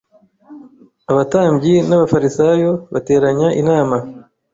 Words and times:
Abatambyi 1.11 1.73
n'abafarisayo 1.87 2.71
bateranya 2.93 3.47
inama 3.61 3.97